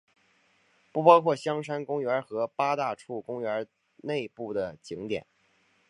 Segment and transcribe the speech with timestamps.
[0.91, 3.67] 不包括香山公园和八大处公园
[3.97, 5.27] 内部的景点。